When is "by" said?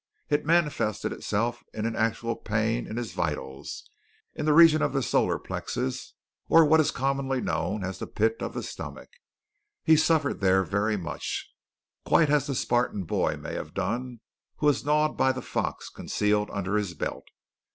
15.17-15.31